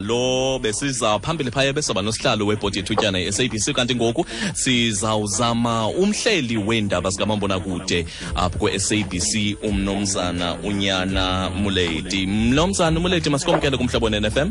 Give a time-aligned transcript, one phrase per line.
[0.00, 8.06] lo besiza phambili phaya besaba nosihlalo webhodi yethutyana i-sabc kanti ngoku sizawuzama umhleli weendaba zikamambonakude
[8.36, 14.50] apho kwe-sabc umnomzana unyana muledi mnomzana umuledi masikomkele kumhlobo ne-nfm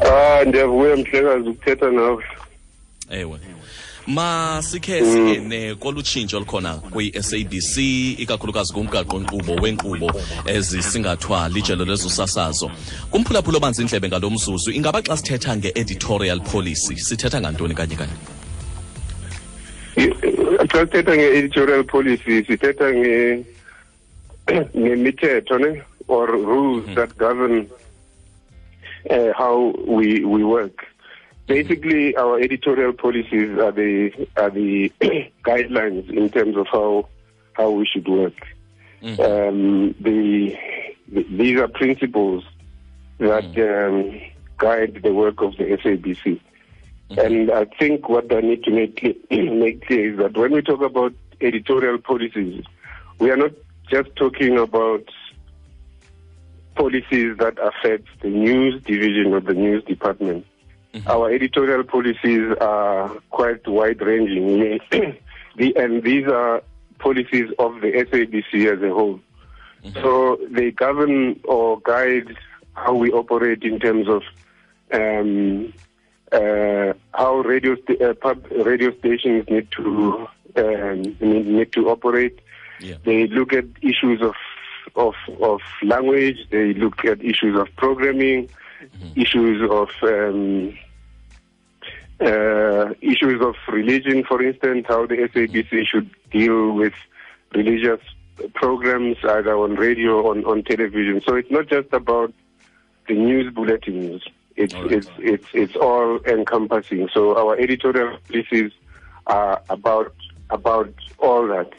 [0.00, 2.24] Ah ndiyavuya mhlekazi ukuthetha nawe.
[3.10, 3.38] Ewe.
[4.06, 7.76] Masikhe singene kolutshintsho olukhona kwi-sabc
[8.18, 10.10] ikakhulukazi kumgaqo-nkqubo wenkqubo
[10.46, 12.70] ezisingathwa lijelo lezosasazo.
[13.10, 18.12] Kumphulaphula obanzi indlebe ngalo mzuzu ingaba xa sithetha nge-editorial policy sithetha ngantoni kanye kanye?
[20.72, 23.44] Xa sithetha nge-editorial policy sithetha nge
[24.76, 27.68] ngemithetho ne or rules that govern
[29.10, 30.89] uh, how we we work.
[31.50, 34.88] Basically, our editorial policies are the are the
[35.44, 37.08] guidelines in terms of how
[37.54, 38.34] how we should work.
[39.02, 40.56] Um, the,
[41.08, 42.44] the these are principles
[43.18, 44.20] that um,
[44.58, 46.40] guide the work of the SABC.
[47.18, 50.62] And I think what I need to make clear, make clear is that when we
[50.62, 52.64] talk about editorial policies,
[53.18, 53.50] we are not
[53.90, 55.02] just talking about
[56.76, 60.46] policies that affect the news division or the news department.
[61.06, 64.80] Our editorial policies are quite wide ranging,
[65.76, 66.62] and these are
[66.98, 69.20] policies of the SABC as a whole.
[69.94, 72.36] So they govern or guide
[72.74, 74.22] how we operate in terms of
[74.92, 75.72] um,
[76.32, 82.40] uh, how radio sta- uh, pub radio stations need to um, need, need to operate.
[82.80, 82.96] Yeah.
[83.04, 84.34] They look at issues of
[84.96, 86.38] of of language.
[86.50, 88.48] They look at issues of programming,
[89.14, 90.78] issues of um,
[92.20, 96.92] uh, issues of religion, for instance, how the SABC should deal with
[97.54, 98.00] religious
[98.54, 101.20] programs either on radio or on, on television.
[101.26, 102.32] So it's not just about
[103.08, 104.22] the news bulletins.
[104.56, 104.92] It's All right.
[104.92, 107.08] it's it's it's all encompassing.
[107.12, 108.72] So our editorial policies
[109.26, 110.14] are about
[110.50, 111.70] about all that.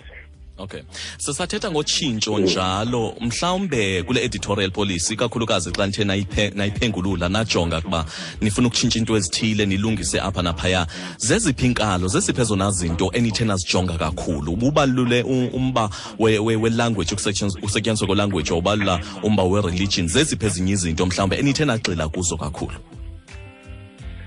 [0.61, 0.81] Okay.
[1.17, 3.13] Sisathetha ngotshintsho njalo.
[3.22, 8.05] Mhlawumbe kule editorial policy ikakhulukazi xa nithe nayiphe- nayiphengulula najonga ukuba
[8.41, 10.88] nifuna ukutshintsha into ezithile nilungise apha naphaya.
[11.17, 14.51] Zeziphi inkalo zeziphi ezona zinto enithe nazijonga kakhulu?
[14.53, 15.89] Ububalule u- umba
[16.19, 20.07] we- we- we-language ukusetyenziswa kwelanguage wawubalula umba we-religion.
[20.07, 22.78] Zeziphi ezinye izinto mhlawumbe enithe nagxila kuzo kakhulu?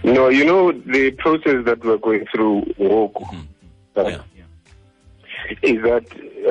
[0.04, 3.26] No, you know the process that we're going through ngoku,
[3.94, 4.20] that yeah.
[5.62, 6.04] Is that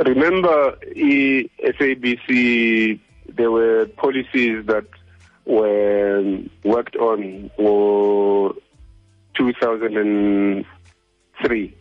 [0.06, 3.00] remember e- SABC
[3.36, 4.86] there were policies that
[5.46, 8.56] were worked on for
[9.36, 11.76] 2003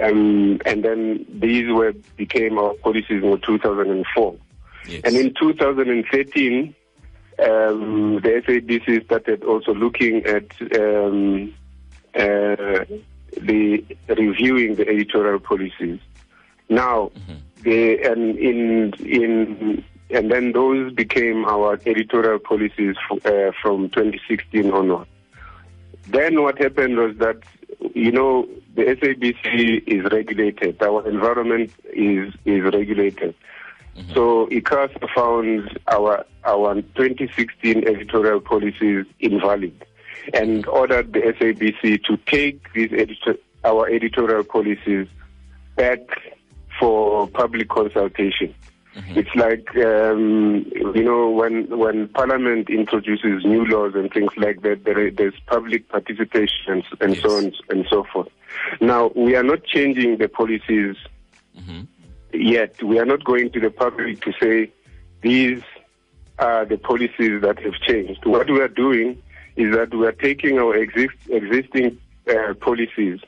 [0.00, 4.36] um, and then these were became our policies in 2004
[4.86, 5.00] yes.
[5.04, 6.74] and in 2013
[7.40, 10.46] um, the SABC started also looking at
[10.78, 11.54] um,
[12.14, 12.84] uh,
[13.36, 16.00] the reviewing the editorial policies.
[16.68, 17.10] Now,
[17.62, 24.70] they and in in and then those became our editorial policies f- uh, from 2016
[24.70, 25.06] onward.
[26.08, 27.36] Then what happened was that
[27.94, 30.82] you know the SABC is regulated.
[30.82, 33.34] Our environment is is regulated.
[34.14, 39.84] So ICASA found our our 2016 editorial policies invalid
[40.34, 45.06] and ordered the SABC to take these editor, our editorial policies
[45.76, 46.00] back
[46.78, 48.54] for public consultation.
[49.10, 54.84] It's like um, you know when when Parliament introduces new laws and things like that,
[54.84, 58.28] there, there's public participation and, and so on and so forth.
[58.80, 60.96] Now we are not changing the policies
[62.32, 62.82] yet.
[62.82, 64.72] We are not going to the public to say
[65.22, 65.62] these
[66.38, 68.24] are the policies that have changed.
[68.24, 69.22] What we are doing
[69.58, 71.98] is that we are taking our exist, existing
[72.30, 73.18] uh, policies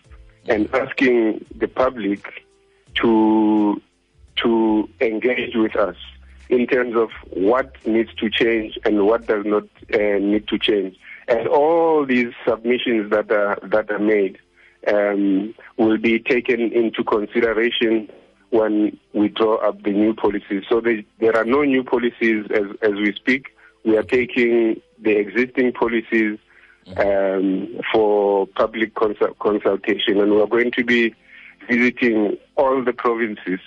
[0.49, 2.45] and asking the public
[2.95, 3.83] to
[4.37, 5.97] to engage with us
[6.49, 10.97] in terms of what needs to change and what does not uh, need to change.
[11.29, 14.39] And all these submissions that are that are made
[14.87, 18.09] um, will be taken into consideration
[18.51, 20.63] when we draw up the new policies.
[20.69, 23.49] So there, there are no new policies as, as we speak.
[23.85, 26.39] We are taking the existing policies
[26.97, 31.15] um, for public consul- consultation, and we are going to be
[31.69, 33.61] visiting all the provinces.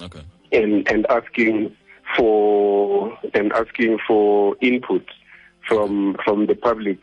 [0.00, 0.22] Okay.
[0.52, 1.74] And, and asking
[2.16, 5.04] for and asking for input
[5.66, 6.98] from from the public.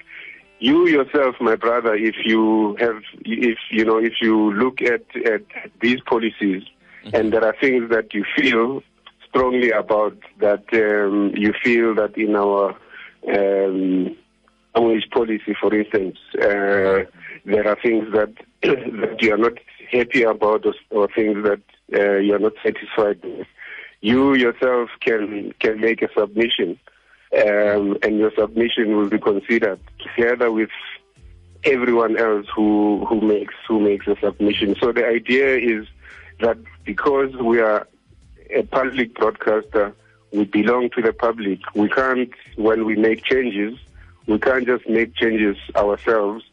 [0.60, 5.42] You yourself, my brother, if you have, if you know, if you look at at
[5.82, 6.64] these policies,
[7.14, 8.82] and there are things that you feel
[9.28, 12.76] strongly about that um, you feel that in our
[13.28, 14.16] um,
[14.76, 17.04] language policy, for instance, uh,
[17.46, 19.54] there are things that that you are not
[19.92, 21.62] happy about or, or things that
[21.94, 23.48] uh, you are not satisfied with.
[24.02, 26.80] You yourself can can make a submission,
[27.38, 30.70] um, and your submission will be considered together with
[31.64, 34.76] everyone else who who makes who makes a submission.
[34.80, 35.88] So the idea is
[36.42, 37.88] that because we are
[38.50, 39.96] a public broadcaster,
[40.34, 41.60] we belong to the public.
[41.76, 43.78] We can't, when we make changes,
[44.28, 46.44] we can't just make changes ourselves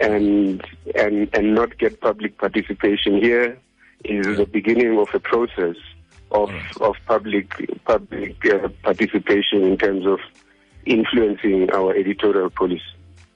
[0.00, 0.62] and
[0.94, 3.20] and and not get public participation.
[3.20, 3.58] Here
[4.04, 5.76] is the beginning of a process
[6.30, 6.50] of
[6.80, 7.46] of public
[7.84, 10.18] public uh, participation in terms of
[10.86, 12.82] influencing our editorial policy.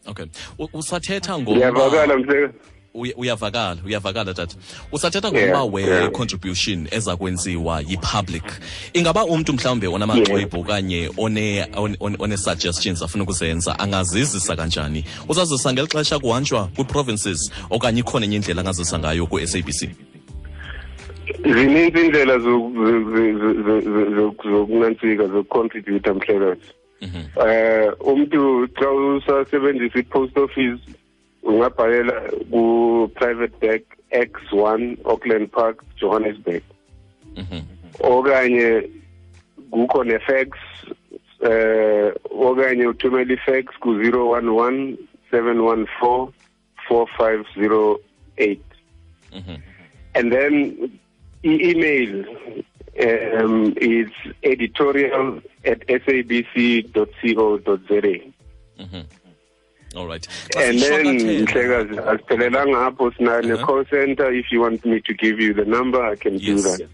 [0.07, 0.27] okay
[0.73, 2.33] usathetha Ngiyavakala ngomba mseka.
[2.33, 2.53] Uya-
[2.95, 4.57] uyavakala uyavakala tata.
[4.93, 8.45] Usathetha ngokuba we-contribution eza kwenziwa yi-public.
[8.93, 15.05] Ingaba umntu mhlawumbe onamaxwebhu okanye one- one- one- one-suggestions afuna ukuzenza angazizisa kanjani?
[15.29, 19.89] Uzazisa ngeli xesha kuhanjwa kwi-provinces okanye ikhona enye indlela angazisa ngayo ku-sabc
[21.45, 26.61] zininzi zo- zokunantsika zokucontributha mhlekazi.
[27.03, 27.09] Um
[28.01, 30.79] umntu xa usasebenzisa i-post office
[31.45, 36.63] ungabhalela ku-private bank x1 auckland park johannesburg.
[37.37, 37.61] Mhm.
[38.01, 38.89] Okanye
[39.71, 40.49] kukho ne-fax
[41.45, 44.99] eh, okanye uthumela ifax ku-zero one one
[45.31, 46.33] seven one four
[46.89, 47.99] four five zero
[48.39, 48.65] eight.
[49.33, 49.61] Mhm.
[50.15, 50.91] And then
[51.45, 52.25] i-email
[53.01, 54.09] um, is
[54.43, 56.55] editorial at sabc
[56.95, 57.05] co
[57.89, 58.01] za
[58.79, 59.05] mm -hmm.
[59.95, 60.27] Right
[60.57, 61.05] And then,
[61.47, 64.33] Mhlekazi, asiphelelanga apho sinayo ne-call center.
[64.33, 66.89] If you want me to give you the number, I can do that.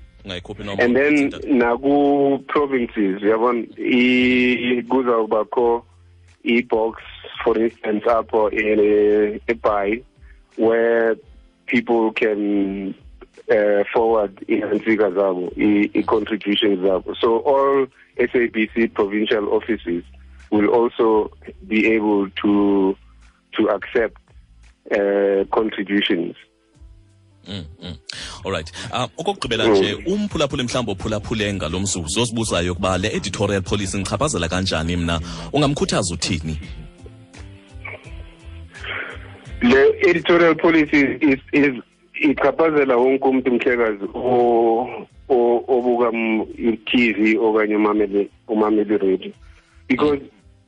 [0.79, 5.83] And then naku-provinces, yabona, i- kuzawubakho
[6.45, 7.03] e-box,
[7.45, 8.51] for instance, apho
[9.49, 10.05] eBhayi,
[10.57, 11.17] where
[11.67, 12.95] people can
[13.51, 15.51] uh, forward iinsika zabo,
[15.97, 17.17] i-contributions zabo.
[17.21, 17.87] So all
[18.19, 20.05] SABC provincial offices
[20.51, 21.31] will also
[21.63, 22.97] be able to
[23.53, 24.17] to accept
[24.91, 26.37] uh, contributions.
[27.49, 27.97] Mm, mm.
[28.45, 34.49] alright um okokugqibela nje umphulaphuli mhlawumbi ophulaphule ngalo mzuzu ozibuzayo ukuba le editorial policy ndichaphazela
[34.49, 35.21] kanjani mna
[35.53, 36.59] ungamkhuthaza uthini
[39.63, 41.75] le editorial policy is is
[42.21, 46.13] ichaphazela wonke umuntu mhlekazi o- obuka
[46.59, 49.33] i-TV okanye umamele umamele radio
[49.89, 50.21] because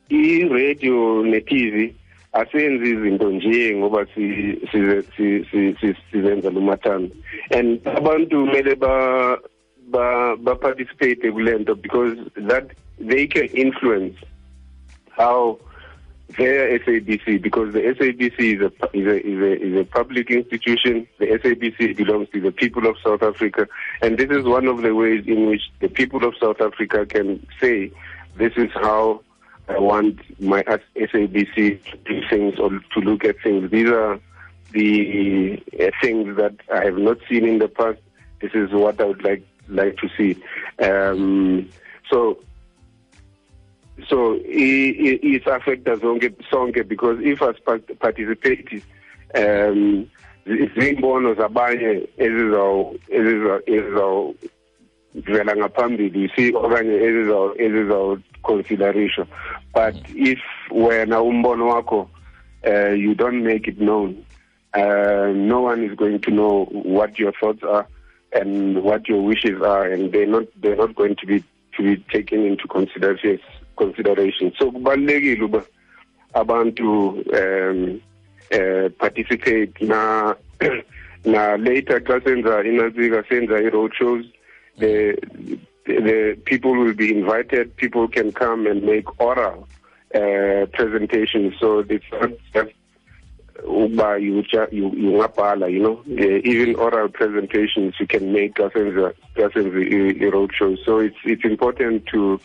[0.08, 1.93] i-radio ne-TV
[2.32, 7.14] asenzi izinto nje ngoba si- size- si- si- si- sizenza lumathando
[7.50, 9.38] and abantu kumele ba
[9.93, 14.16] ba ba participate kulento because that they can influence
[15.10, 15.58] how
[16.38, 21.06] their SABC because the SABC is a is a is a is a public institution.
[21.19, 23.69] The SABC belongs to the people of South Africa,
[24.00, 27.46] and this is one of the ways in which the people of South Africa can
[27.60, 27.90] say,
[28.37, 29.20] "This is how
[29.69, 34.19] I want my SABC to do things or to look at things." These are
[34.73, 37.99] the uh, things that I have not seen in the past.
[38.41, 40.37] This is what I would like like to see.
[40.82, 41.69] Um,
[42.11, 42.38] so
[44.09, 48.82] so it affecta zonke sonke because if as part- participate
[49.34, 50.10] um
[52.19, 54.34] ezizaw ezizaw ezizaw
[55.14, 59.26] vela ngaphambili si okanye ezizaw ezizaw consideration.
[59.74, 60.38] But if
[60.70, 62.08] wena umbono wakho
[62.66, 64.24] uh, you don't make it known
[64.74, 67.86] uh, no one is going to know what your thoughts are
[68.32, 71.44] and what your wishes are and they're not they're not going to be
[71.76, 73.38] to be taken into consideration
[73.76, 74.52] consideration.
[74.58, 75.64] So kubalulekile uba
[76.34, 78.00] abantu um
[78.52, 80.34] uh, participate na
[81.24, 84.24] na later xa senza inantsika senza i-road shows
[84.79, 85.17] the,
[85.86, 87.76] the people will be invited.
[87.76, 89.69] People can come and make oral
[90.14, 91.55] uh, presentations.
[91.60, 92.72] So it's not just
[93.64, 94.69] uba you ju-
[95.70, 96.02] you know?
[96.06, 100.98] The, even oral presentations you can make xa senza xa senza i- i-road shows so
[100.98, 102.41] it's it's important to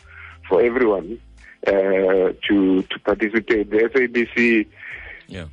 [0.48, 1.18] for everyone
[1.66, 3.70] uh, to to participate.
[3.70, 4.66] The SABC
[5.26, 5.46] yeah.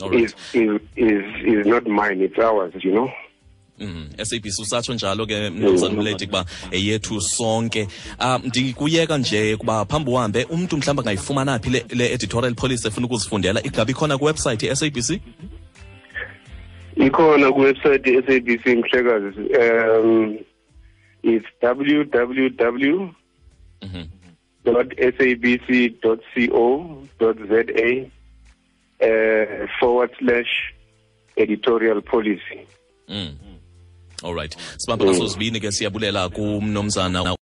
[0.00, 2.20] right is, is is is not mine.
[2.20, 3.10] It's ours you know
[3.80, 7.88] Mm, SABC usatsho njalo ke mnumzana Mleti kuba eyethu sonke
[8.20, 13.06] um ndikuyeka nje kuba phambi uhambe umntu mhlawumbi angayifumana phi le, le editorial policy efuna
[13.06, 15.20] ukuzifundela ingabi khona kuwebsayithi ye-SABC
[16.96, 20.38] ikhona kuwebsayithi ye-SABC mhlekazi um
[21.22, 23.08] it's www
[23.82, 24.04] Mhm.
[24.64, 24.72] za
[29.00, 30.48] uh, forward slash
[31.36, 32.66] editorial policy.
[33.08, 33.36] Mm.
[34.22, 34.56] All right.
[34.76, 37.36] Sibambe ngaso zibini ke siyabulela kumnomzana